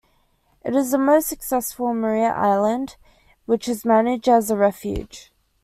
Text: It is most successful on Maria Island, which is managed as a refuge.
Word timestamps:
It 0.65 0.75
is 0.75 0.95
most 0.95 1.27
successful 1.27 1.85
on 1.85 1.99
Maria 2.01 2.33
Island, 2.33 2.95
which 3.45 3.67
is 3.67 3.85
managed 3.85 4.27
as 4.27 4.49
a 4.49 4.57
refuge. 4.57 5.31